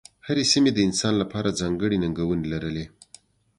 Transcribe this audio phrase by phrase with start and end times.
[0.27, 2.85] هرې سیمې د انسان لپاره ځانګړې ننګونې لرلې.